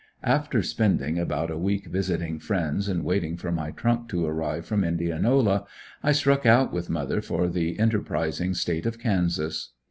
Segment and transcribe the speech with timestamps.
[0.23, 4.83] After spending about a week, visiting friends and waiting for my trunk to arrive from
[4.83, 5.67] Indianola,
[6.01, 9.73] I struck out with mother for the enterprising State of Kansas.